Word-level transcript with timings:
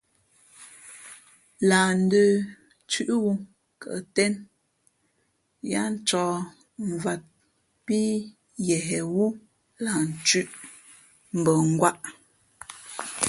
Lah 1.69 1.89
ndə̄ 2.03 2.27
thʉ̄ʼwū 2.89 3.31
kαʼ 3.81 3.99
tén 4.15 4.33
yáá 5.71 5.87
ncāk 5.95 6.43
mvāt 6.89 7.21
pí 7.85 7.97
yěhwú 8.67 9.25
lah 9.83 9.99
nthʉ̄ʼ 10.09 10.49
mbα 11.39 11.53
ngwāʼ. 11.71 11.97